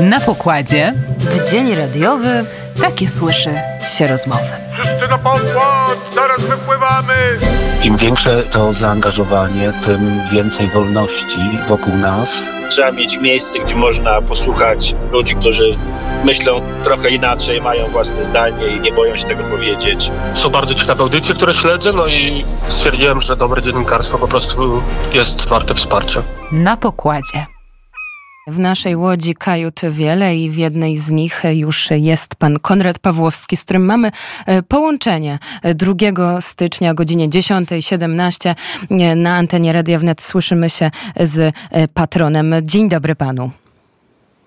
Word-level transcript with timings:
Na 0.00 0.20
pokładzie 0.20 0.94
W 1.18 1.50
dzień 1.50 1.74
radiowy 1.74 2.44
takie 2.80 3.08
słyszy 3.08 3.50
się 3.96 4.06
rozmowy. 4.06 4.44
Wszyscy 4.72 5.08
na 5.08 5.18
pokład, 5.18 5.98
zaraz 6.14 6.44
wypływamy! 6.44 7.14
Im 7.84 7.96
większe 7.96 8.42
to 8.42 8.72
zaangażowanie, 8.72 9.72
tym 9.86 10.20
więcej 10.32 10.66
wolności 10.66 11.58
wokół 11.68 11.96
nas. 11.96 12.28
Trzeba 12.70 12.92
mieć 12.92 13.20
miejsce, 13.20 13.58
gdzie 13.58 13.74
można 13.74 14.22
posłuchać 14.22 14.94
ludzi, 15.12 15.34
którzy 15.36 15.76
myślą 16.24 16.60
trochę 16.84 17.10
inaczej, 17.10 17.60
mają 17.60 17.86
własne 17.86 18.24
zdanie 18.24 18.66
i 18.66 18.80
nie 18.80 18.92
boją 18.92 19.16
się 19.16 19.26
tego 19.28 19.44
powiedzieć. 19.44 20.10
Są 20.34 20.50
bardzo 20.50 20.74
ciekawe 20.74 21.02
audycje, 21.02 21.34
które 21.34 21.54
śledzę, 21.54 21.92
no 21.92 22.06
i 22.06 22.44
stwierdziłem, 22.68 23.20
że 23.22 23.36
dobre 23.36 23.62
dziennikarstwo 23.62 24.18
po 24.18 24.28
prostu 24.28 24.82
jest 25.12 25.48
warte 25.48 25.74
wsparcia. 25.74 26.22
Na 26.52 26.76
pokładzie. 26.76 27.57
W 28.48 28.58
naszej 28.58 28.96
łodzi 28.96 29.34
kajut 29.34 29.80
wiele 29.90 30.36
i 30.36 30.50
w 30.50 30.56
jednej 30.56 30.96
z 30.96 31.10
nich 31.10 31.42
już 31.52 31.88
jest 31.90 32.36
pan 32.36 32.58
Konrad 32.58 32.98
Pawłowski, 32.98 33.56
z 33.56 33.64
którym 33.64 33.84
mamy 33.84 34.10
e, 34.46 34.62
połączenie 34.62 35.38
2 35.74 36.40
stycznia 36.40 36.90
o 36.90 36.94
godzinie 36.94 37.28
10.17 37.28 38.54
e, 38.90 39.14
na 39.14 39.36
antenie 39.36 39.72
Radia 39.72 39.98
Wnet. 39.98 40.22
Słyszymy 40.22 40.70
się 40.70 40.90
z 41.20 41.54
e, 41.70 41.88
patronem. 41.88 42.54
Dzień 42.62 42.88
dobry 42.88 43.14
panu. 43.14 43.50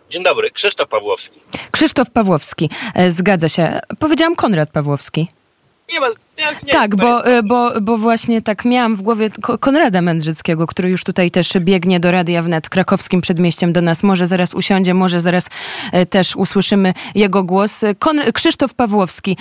Dzień 0.09 0.23
dobry, 0.23 0.51
Krzysztof 0.51 0.89
Pawłowski. 0.89 1.39
Krzysztof 1.71 2.11
Pawłowski, 2.11 2.69
zgadza 3.09 3.49
się. 3.49 3.79
Powiedziałam 3.99 4.35
Konrad 4.35 4.69
Pawłowski. 4.69 5.27
Ma, 6.01 6.07
nie 6.63 6.73
Tak, 6.73 6.95
bo, 6.95 7.25
e, 7.25 7.43
bo, 7.43 7.81
bo 7.81 7.97
właśnie 7.97 8.41
tak 8.41 8.65
miałam 8.65 8.95
w 8.95 9.01
głowie 9.01 9.29
Ko- 9.41 9.57
Konrada 9.57 10.01
Mędrzyckiego, 10.01 10.67
który 10.67 10.89
już 10.89 11.03
tutaj 11.03 11.31
też 11.31 11.53
biegnie 11.59 11.99
do 11.99 12.11
Radia 12.11 12.41
Wnet 12.41 12.69
krakowskim 12.69 13.21
przedmieściem 13.21 13.73
do 13.73 13.81
nas. 13.81 14.03
Może 14.03 14.27
zaraz 14.27 14.53
usiądzie, 14.53 14.93
może 14.93 15.21
zaraz 15.21 15.49
e, 15.91 16.05
też 16.05 16.35
usłyszymy 16.35 16.93
jego 17.15 17.43
głos. 17.43 17.81
Kon- 17.99 18.31
Krzysztof 18.33 18.73
Pawłowski, 18.73 19.37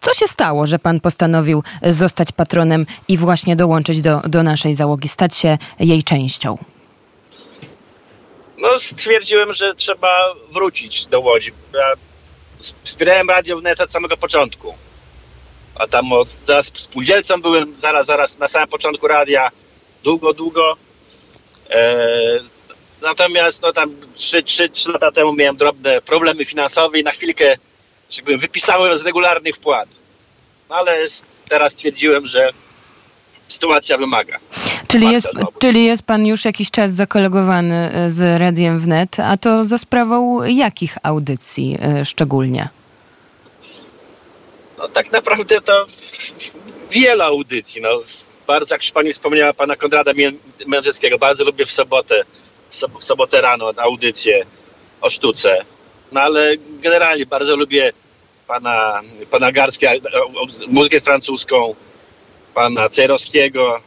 co 0.00 0.14
się 0.14 0.28
stało, 0.28 0.66
że 0.66 0.78
pan 0.78 1.00
postanowił 1.00 1.62
e, 1.82 1.92
zostać 1.92 2.32
patronem 2.32 2.86
i 3.08 3.16
właśnie 3.18 3.56
dołączyć 3.56 4.02
do, 4.02 4.20
do 4.20 4.42
naszej 4.42 4.74
załogi, 4.74 5.08
stać 5.08 5.36
się 5.36 5.58
jej 5.78 6.02
częścią? 6.02 6.58
No 8.58 8.78
stwierdziłem, 8.78 9.52
że 9.52 9.74
trzeba 9.76 10.08
wrócić 10.52 11.06
do 11.06 11.20
Łodzi. 11.20 11.50
Ja 11.74 11.92
wspierałem 12.84 13.30
Radio 13.30 13.58
Wnet 13.58 13.80
od 13.80 13.92
samego 13.92 14.16
początku. 14.16 14.74
A 15.74 15.86
tam 15.86 16.12
od, 16.12 16.28
zaraz 16.28 16.72
spółdzielcą 16.76 17.40
byłem, 17.42 17.74
zaraz, 17.78 18.06
zaraz 18.06 18.38
na 18.38 18.48
samym 18.48 18.68
początku 18.68 19.08
radia, 19.08 19.50
długo, 20.04 20.32
długo. 20.32 20.76
E, 21.70 22.00
natomiast 23.02 23.62
no 23.62 23.72
tam 23.72 23.90
3, 24.14 24.42
3, 24.42 24.68
3 24.68 24.92
lata 24.92 25.12
temu 25.12 25.32
miałem 25.32 25.56
drobne 25.56 26.00
problemy 26.00 26.44
finansowe 26.44 26.98
i 26.98 27.04
na 27.04 27.10
chwilkę 27.10 27.56
że 28.10 28.38
wypisałem 28.38 28.98
z 28.98 29.06
regularnych 29.06 29.56
wpłat. 29.56 29.88
No 30.70 30.76
ale 30.76 30.96
teraz 31.48 31.72
stwierdziłem, 31.72 32.26
że 32.26 32.50
sytuacja 33.52 33.98
wymaga. 33.98 34.38
Czyli 34.88 35.12
jest, 35.12 35.26
znowu. 35.32 35.52
czyli 35.58 35.84
jest 35.84 36.02
pan 36.02 36.26
już 36.26 36.44
jakiś 36.44 36.70
czas 36.70 36.92
zakolegowany 36.92 37.92
e, 37.94 38.10
z 38.10 38.40
Radiem 38.40 38.80
Wnet, 38.80 39.20
a 39.20 39.36
to 39.36 39.64
za 39.64 39.78
sprawą 39.78 40.42
jakich 40.44 40.98
audycji 41.02 41.78
e, 41.82 42.04
szczególnie? 42.04 42.68
No 44.84 44.88
tak 44.88 45.12
naprawdę 45.12 45.60
to 45.60 45.86
wiele 46.90 47.24
audycji. 47.24 47.82
No. 47.82 48.02
Bardzo, 48.46 48.74
jak 48.74 48.82
już 48.82 48.92
pani 48.92 49.12
wspomniała, 49.12 49.52
pana 49.52 49.76
Konrada 49.76 50.12
Mędrzeckiego, 50.66 51.18
bardzo 51.18 51.44
lubię 51.44 51.66
w 51.66 51.72
sobotę, 51.72 52.24
w 52.70 52.76
sob- 52.76 52.98
w 53.00 53.04
sobotę 53.04 53.40
rano 53.40 53.72
audycję 53.76 54.46
o 55.00 55.10
sztuce. 55.10 55.64
No 56.12 56.20
ale 56.20 56.54
generalnie 56.58 57.26
bardzo 57.26 57.56
lubię 57.56 57.92
pana, 58.46 59.00
pana 59.30 59.52
Garska, 59.52 59.90
o- 60.14 60.40
o- 60.42 60.46
muzykę 60.68 61.00
francuską, 61.00 61.74
pana 62.54 62.88
Cerowskiego, 62.88 63.80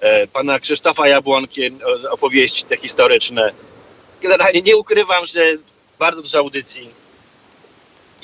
e, 0.00 0.26
pana 0.26 0.60
Krzysztofa 0.60 1.08
Jabłonki, 1.08 1.70
o- 2.06 2.10
opowieści 2.10 2.64
te 2.64 2.76
historyczne. 2.76 3.52
Generalnie 4.22 4.62
nie 4.62 4.76
ukrywam, 4.76 5.26
że 5.26 5.40
bardzo 5.98 6.22
dużo 6.22 6.38
audycji 6.38 7.03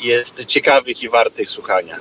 jest 0.03 0.44
ciekawych 0.44 1.03
i 1.03 1.09
wartych 1.09 1.50
słuchania. 1.50 1.97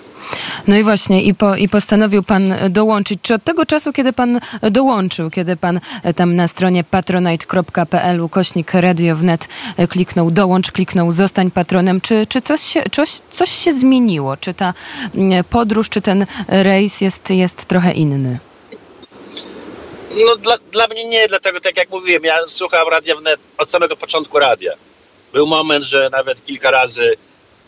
No 0.68 0.78
i 0.78 0.84
właśnie, 0.84 1.24
i, 1.24 1.34
po, 1.34 1.56
i 1.56 1.70
postanowił 1.70 2.24
pan 2.24 2.54
dołączyć. 2.70 3.20
Czy 3.22 3.34
od 3.34 3.44
tego 3.44 3.66
czasu, 3.66 3.94
kiedy 3.94 4.14
pan 4.14 4.40
dołączył, 4.62 5.30
kiedy 5.30 5.58
pan 5.58 5.80
e, 6.04 6.14
tam 6.14 6.36
na 6.36 6.48
stronie 6.48 6.84
patronite.pl 6.84 8.22
ukośnik 8.22 8.74
Radio 8.74 9.16
Wnet 9.16 9.48
e, 9.78 9.88
kliknął 9.88 10.32
dołącz, 10.32 10.72
kliknął 10.72 11.12
zostań 11.12 11.52
patronem, 11.52 12.02
czy, 12.02 12.26
czy 12.26 12.42
coś, 12.42 12.62
się, 12.62 12.84
coś, 12.92 13.10
coś 13.30 13.52
się 13.52 13.74
zmieniło? 13.74 14.38
Czy 14.38 14.54
ta 14.54 14.74
mm, 15.16 15.44
podróż, 15.44 15.90
czy 15.90 16.02
ten 16.02 16.26
rejs 16.48 17.02
jest, 17.02 17.30
jest 17.30 17.66
trochę 17.66 17.94
inny? 17.94 18.40
No 20.16 20.36
dla, 20.36 20.58
dla 20.72 20.88
mnie 20.88 21.06
nie, 21.06 21.28
dlatego 21.28 21.62
tak 21.62 21.78
jak 21.78 21.90
mówiłem, 21.90 22.24
ja 22.24 22.48
słucham 22.48 22.88
radia 22.88 23.16
wnet 23.16 23.40
od 23.58 23.70
samego 23.70 23.96
początku 23.96 24.40
radia. 24.40 24.74
Był 25.34 25.48
moment, 25.48 25.86
że 25.86 26.10
nawet 26.12 26.46
kilka 26.46 26.72
razy, 26.72 27.14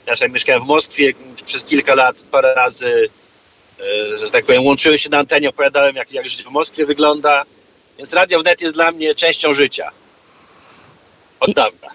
ja 0.07 0.13
jak 0.21 0.31
mieszkałem 0.31 0.63
w 0.63 0.65
Moskwie 0.67 1.13
przez 1.45 1.65
kilka 1.65 1.95
lat, 1.95 2.23
parę 2.31 2.53
razy, 2.53 3.09
e, 3.79 4.17
że 4.17 4.31
tak 4.31 4.45
powiem, 4.45 4.63
łączyłem 4.65 4.97
się 4.97 5.09
na 5.09 5.17
antenie, 5.17 5.49
opowiadałem 5.49 5.95
jak, 5.95 6.11
jak 6.11 6.29
życie 6.29 6.43
w 6.43 6.51
Moskwie 6.51 6.85
wygląda. 6.85 7.43
Więc 7.97 8.13
radio 8.13 8.39
wnet 8.39 8.61
jest 8.61 8.73
dla 8.73 8.91
mnie 8.91 9.15
częścią 9.15 9.53
życia. 9.53 9.91
Od 11.39 11.49
I- 11.49 11.53
dawna. 11.53 11.87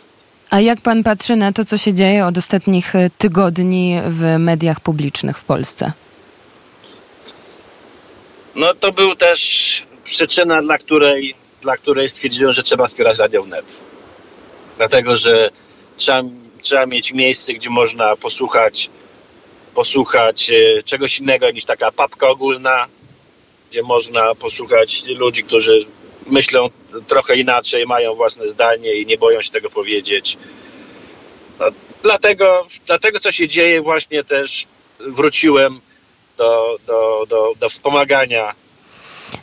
A 0.50 0.60
jak 0.60 0.80
pan 0.80 1.02
patrzy 1.02 1.36
na 1.36 1.52
to, 1.52 1.64
co 1.64 1.78
się 1.78 1.94
dzieje 1.94 2.26
od 2.26 2.38
ostatnich 2.38 2.94
e, 2.94 3.10
tygodni 3.18 4.00
w 4.08 4.22
mediach 4.38 4.80
publicznych 4.80 5.38
w 5.38 5.44
Polsce? 5.44 5.92
No 8.54 8.74
to 8.74 8.92
był 8.92 9.16
też 9.16 9.40
przyczyna, 10.04 10.62
dla 10.62 10.78
której, 10.78 11.34
dla 11.62 11.76
której 11.76 12.08
stwierdziłem, 12.08 12.52
że 12.52 12.62
trzeba 12.62 12.86
wspierać 12.86 13.18
Radio 13.18 13.42
Wnet. 13.42 13.80
Dlatego, 14.76 15.16
że 15.16 15.50
trzeba, 15.96 16.22
trzeba 16.66 16.86
mieć 16.86 17.12
miejsce, 17.12 17.52
gdzie 17.52 17.70
można 17.70 18.16
posłuchać, 18.16 18.90
posłuchać 19.74 20.50
e, 20.50 20.82
czegoś 20.82 21.18
innego 21.18 21.50
niż 21.50 21.64
taka 21.64 21.92
papka 21.92 22.28
ogólna, 22.28 22.86
gdzie 23.70 23.82
można 23.82 24.34
posłuchać 24.34 25.04
ludzi, 25.06 25.44
którzy 25.44 25.86
myślą 26.26 26.68
trochę 27.06 27.36
inaczej, 27.36 27.86
mają 27.86 28.14
własne 28.14 28.48
zdanie 28.48 28.94
i 28.94 29.06
nie 29.06 29.18
boją 29.18 29.42
się 29.42 29.50
tego 29.50 29.70
powiedzieć. 29.70 30.38
No, 31.58 31.66
dlatego, 32.02 32.66
dlatego, 32.86 33.18
co 33.18 33.32
się 33.32 33.48
dzieje, 33.48 33.82
właśnie 33.82 34.24
też 34.24 34.66
wróciłem 35.00 35.80
do, 36.36 36.76
do, 36.86 37.26
do, 37.28 37.52
do 37.60 37.68
wspomagania 37.68 38.54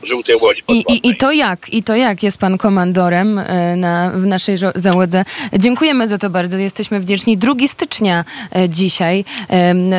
żółtej 0.04 0.36
łodzi 0.36 0.64
I, 0.68 0.84
i, 0.94 1.08
I 1.08 1.16
to 1.16 1.32
jak? 1.32 1.70
I 1.74 1.84
to 1.84 1.96
jak 1.96 2.24
jest 2.24 2.38
pan 2.38 2.58
komandorem 2.58 3.40
e, 3.40 3.76
na, 3.76 4.12
w 4.16 4.26
naszej 4.26 4.58
załodze? 4.76 5.26
Dziękujemy 5.54 6.08
za 6.08 6.18
to 6.18 6.30
bardzo. 6.30 6.58
Jesteśmy 6.58 7.00
wdzięczni. 7.00 7.38
2 7.38 7.54
stycznia 7.68 8.26
e, 8.56 8.70
dzisiaj, 8.70 9.26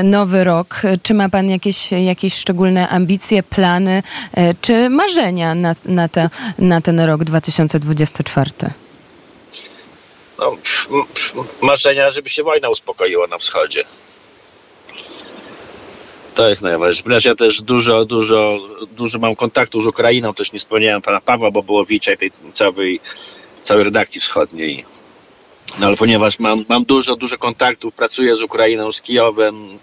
nowy 0.05 0.45
rok. 0.45 0.83
Czy 1.03 1.15
ma 1.15 1.28
pan 1.28 1.49
jakieś, 1.49 1.93
jakieś 1.93 2.34
szczególne 2.34 2.89
ambicje, 2.89 3.43
plany, 3.43 4.03
e, 4.33 4.55
czy 4.61 4.91
marzenia 4.91 5.55
na, 5.55 5.75
na, 5.84 6.09
te, 6.09 6.31
na 6.59 6.81
ten 6.81 7.01
rok 7.01 7.25
2024? 7.25 8.51
No, 10.39 10.56
marzenia, 11.61 12.11
żeby 12.11 12.31
się 12.31 12.43
wojna 12.43 12.69
uspokoiła 12.69 13.27
na 13.27 13.39
wschodzie. 13.39 13.84
To 16.34 16.49
jest 16.49 16.62
najważniejsze. 16.62 17.28
Ja 17.28 17.34
też 17.34 17.62
dużo, 17.62 18.05
dużo, 18.05 18.59
dużo 18.97 19.19
mam 19.19 19.37
kontaktów 19.37 19.83
z 19.83 19.87
Ukrainą, 19.87 20.34
też 20.34 20.53
nie 20.53 20.59
wspomniałem 20.59 21.03
pana 21.03 21.21
Pawła 21.21 21.50
Bobołowicza 21.50 22.12
i 22.12 22.19
tej 22.19 22.31
całej, 22.53 23.00
całej 23.62 23.84
redakcji 23.84 24.21
wschodniej. 24.21 24.84
No 25.78 25.87
ale 25.87 25.97
ponieważ 25.97 26.39
mam, 26.39 26.65
mam 26.69 26.84
dużo, 26.84 27.16
dużo 27.16 27.39
kontaktów, 27.39 27.95
pracuję 27.95 28.36
z 28.36 28.42
Ukrainą, 28.42 28.92
z 28.92 29.03
Kijowem, 29.03 29.78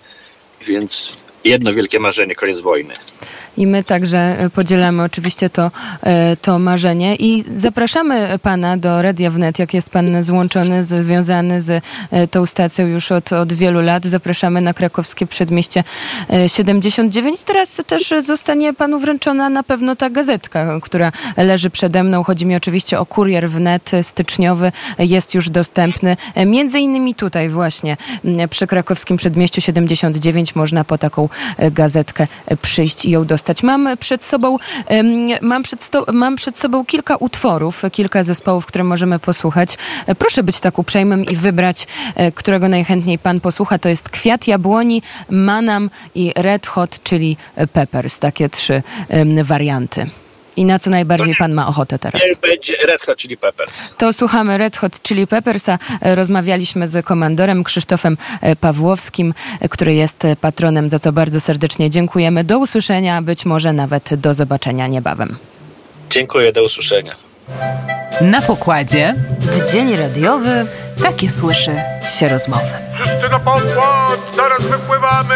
więc 0.68 1.18
jedno 1.44 1.74
wielkie 1.74 2.00
marzenie, 2.00 2.36
koniec 2.36 2.60
wojny. 2.60 2.94
I 3.58 3.68
my 3.68 3.84
także 3.84 4.18
e, 4.18 4.50
podzielamy 4.50 5.04
oczywiście 5.04 5.50
to, 5.50 5.72
e, 6.04 6.36
to 6.36 6.60
marzenie 6.60 7.16
i 7.16 7.44
zapraszamy 7.56 8.40
pana 8.42 8.78
do 8.78 9.02
Radia 9.02 9.32
Wnet, 9.32 9.60
jak 9.60 9.74
jest 9.74 9.90
pan 9.90 10.24
złączony, 10.24 10.84
związany 10.84 11.62
z 11.62 11.84
e, 12.12 12.28
tą 12.28 12.46
stacją 12.46 12.88
już 12.88 13.12
od, 13.12 13.34
od 13.34 13.54
wielu 13.54 13.82
lat. 13.82 14.06
Zapraszamy 14.06 14.62
na 14.62 14.74
krakowskie 14.74 15.28
przedmieście 15.28 15.84
e, 16.30 16.50
79. 16.50 17.44
Teraz 17.44 17.82
też 17.88 18.14
zostanie 18.22 18.74
panu 18.74 19.00
wręczona 19.00 19.50
na 19.50 19.64
pewno 19.64 19.96
ta 19.96 20.10
gazetka, 20.10 20.80
która 20.82 21.12
leży 21.38 21.70
przede 21.70 22.04
mną. 22.04 22.24
Chodzi 22.24 22.46
mi 22.46 22.56
oczywiście 22.56 23.00
o 23.00 23.06
kurier 23.06 23.50
wnet 23.50 23.92
styczniowy. 24.02 24.72
Jest 25.00 25.34
już 25.34 25.50
dostępny. 25.50 26.18
Między 26.46 26.80
innymi 26.80 27.16
tutaj 27.16 27.50
właśnie 27.50 27.98
przy 28.50 28.68
krakowskim 28.68 29.18
przedmieściu 29.18 29.62
79 29.62 30.56
można 30.56 30.84
po 30.84 30.98
taką 30.98 31.30
gazetkę 31.72 32.28
przyjść 32.62 33.06
i 33.06 33.12
ją 33.12 33.26
dostać. 33.26 33.41
Dostać. 33.42 33.64
Mam 33.64 33.98
przed 33.98 34.24
sobą, 34.24 34.58
mam 35.42 35.64
przed, 35.64 35.84
sto, 35.84 36.06
mam 36.14 36.36
przed 36.36 36.58
sobą 36.58 36.86
kilka 36.86 37.16
utworów, 37.16 37.84
kilka 37.92 38.24
zespołów, 38.24 38.66
które 38.66 38.84
możemy 38.84 39.20
posłuchać. 39.20 39.78
E, 40.08 40.16
Proszę 40.16 40.44
być 40.44 40.60
tak 40.60 40.80
uprzejmym 40.80 41.26
i 41.26 41.36
wybrać, 41.36 41.88
e, 42.16 42.32
którego 42.32 42.68
najchętniej 42.68 43.20
pan 43.20 43.40
posłucha. 43.40 43.80
To 43.80 43.90
jest 43.90 44.10
Kwiat 44.10 44.48
Jabłoni, 44.48 45.02
Manam 45.30 45.90
i 46.16 46.34
Red 46.36 46.68
Hot, 46.68 47.04
czyli 47.04 47.38
Peppers. 47.74 48.20
Takie 48.20 48.50
trzy 48.50 48.84
warianty. 49.44 50.21
I 50.58 50.66
na 50.66 50.80
co 50.80 50.90
najbardziej 50.90 51.36
pan 51.36 51.54
ma 51.54 51.68
ochotę 51.68 52.00
teraz? 52.00 52.22
Niech 52.22 52.40
będzie 52.40 52.78
Red 52.84 53.02
Hot 53.02 53.18
Chili 53.18 53.38
Peppers. 53.38 53.94
To 53.98 54.14
słuchamy 54.14 54.58
Red 54.58 54.78
Hot 54.78 55.02
Chili 55.02 55.28
Peppers, 55.28 55.70
a 55.70 55.80
e, 56.02 56.16
rozmawialiśmy 56.16 56.88
z 56.88 57.06
komandorem 57.06 57.64
Krzysztofem 57.64 58.18
e, 58.42 58.56
Pawłowskim, 58.56 59.34
e, 59.60 59.70
który 59.70 59.94
jest 59.94 60.24
patronem, 60.42 60.90
za 60.90 61.00
co 61.00 61.12
bardzo 61.12 61.40
serdecznie 61.40 61.90
dziękujemy. 61.90 62.44
Do 62.44 62.60
usłyszenia, 62.60 63.22
być 63.22 63.46
może 63.46 63.74
nawet 63.74 64.16
do 64.16 64.34
zobaczenia 64.34 64.88
niebawem. 64.88 65.38
Dziękuję, 66.12 66.52
do 66.52 66.64
usłyszenia. 66.64 67.16
Na 68.22 68.42
pokładzie 68.42 69.16
W 69.40 69.72
dzień 69.72 69.96
radiowy 69.96 70.66
takie 71.04 71.30
słyszy 71.30 71.72
się 72.20 72.28
rozmowy. 72.30 72.66
Wszyscy 72.94 73.30
na 73.32 73.40
pokład, 73.40 74.20
zaraz 74.36 74.66
wypływamy! 74.66 75.36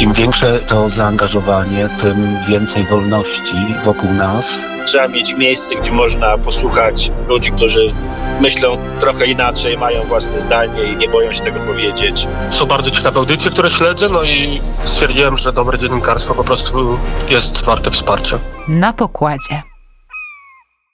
Im 0.00 0.12
większe 0.12 0.58
to 0.60 0.90
zaangażowanie, 0.90 1.88
tym 2.02 2.38
więcej 2.48 2.84
wolności 2.84 3.56
wokół 3.84 4.10
nas. 4.12 4.44
Trzeba 4.86 5.08
mieć 5.08 5.34
miejsce, 5.34 5.74
gdzie 5.76 5.92
można 5.92 6.38
posłuchać 6.38 7.12
ludzi, 7.28 7.52
którzy 7.52 7.92
myślą 8.40 8.78
trochę 9.00 9.26
inaczej, 9.26 9.78
mają 9.78 10.02
własne 10.02 10.40
zdanie 10.40 10.82
i 10.82 10.96
nie 10.96 11.08
boją 11.08 11.32
się 11.32 11.44
tego 11.44 11.60
powiedzieć. 11.60 12.28
Są 12.50 12.66
bardzo 12.66 12.90
ciekawe 12.90 13.18
audycje, 13.20 13.50
które 13.50 13.70
śledzę, 13.70 14.08
no 14.08 14.22
i 14.22 14.60
stwierdziłem, 14.84 15.38
że 15.38 15.52
dobre 15.52 15.78
dziennikarstwo 15.78 16.34
po 16.34 16.44
prostu 16.44 16.98
jest 17.28 17.64
warte 17.64 17.90
wsparcia. 17.90 18.38
Na 18.68 18.92
pokładzie. 18.92 19.75